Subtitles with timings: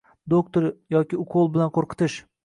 [0.33, 0.63] Doktor
[0.95, 2.17] yoki ukol bilan qo‘rqitish.